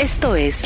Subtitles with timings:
[0.00, 0.62] Esto es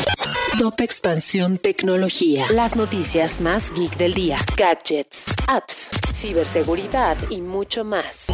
[0.58, 2.46] Top Expansión Tecnología.
[2.50, 4.36] Las noticias más geek del día.
[4.56, 8.26] Gadgets, apps, ciberseguridad y mucho más.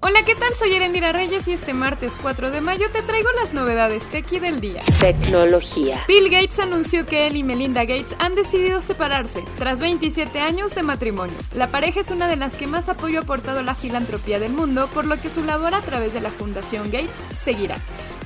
[0.00, 0.54] Hola, ¿qué tal?
[0.54, 4.60] Soy Erendira Reyes y este martes 4 de mayo te traigo las novedades tequi del
[4.60, 4.80] día.
[5.00, 6.02] Tecnología.
[6.08, 10.82] Bill Gates anunció que él y Melinda Gates han decidido separarse tras 27 años de
[10.82, 11.36] matrimonio.
[11.54, 14.52] La pareja es una de las que más apoyo ha aportado a la filantropía del
[14.52, 17.76] mundo, por lo que su labor a través de la Fundación Gates seguirá.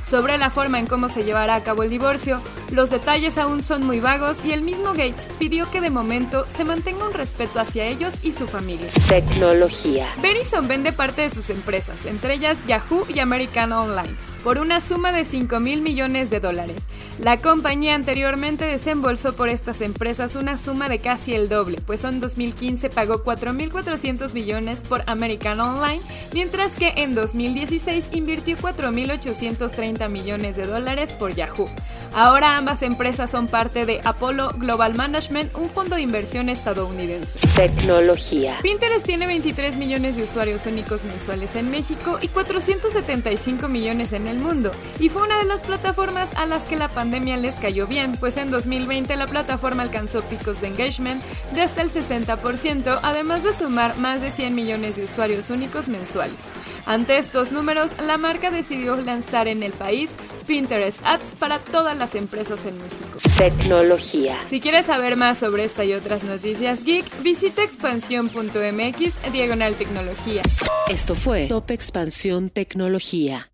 [0.06, 2.40] Sobre la forma en cómo se llevará a cabo el divorcio,
[2.72, 6.64] los detalles aún son muy vagos y el mismo Gates pidió que de momento se
[6.64, 8.88] mantenga un respeto hacia ellos y su familia.
[9.08, 10.06] Tecnología.
[10.20, 15.12] Verizon vende parte de sus empresas, entre ellas Yahoo y American Online por una suma
[15.12, 16.82] de 5 mil millones de dólares.
[17.18, 22.20] La compañía anteriormente desembolsó por estas empresas una suma de casi el doble, pues en
[22.20, 26.00] 2015 pagó 4.400 millones por American Online,
[26.32, 31.68] mientras que en 2016 invirtió 4.830 millones de dólares por Yahoo.
[32.14, 37.38] Ahora ambas empresas son parte de Apollo Global Management, un fondo de inversión estadounidense.
[37.54, 38.58] Tecnología.
[38.62, 44.38] Pinterest tiene 23 millones de usuarios únicos mensuales en México y 475 millones en el
[44.38, 48.16] mundo, y fue una de las plataformas a las que la pandemia les cayó bien,
[48.18, 51.22] pues en 2020 la plataforma alcanzó picos de engagement
[51.54, 56.38] de hasta el 60%, además de sumar más de 100 millones de usuarios únicos mensuales.
[56.86, 60.10] Ante estos números, la marca decidió lanzar en el país
[60.46, 63.18] Pinterest Ads para todas las empresas en México.
[63.36, 64.36] Tecnología.
[64.48, 70.42] Si quieres saber más sobre esta y otras noticias geek, visita expansión.mx diagonal tecnología.
[70.88, 73.50] Esto fue Top Expansión Tecnología.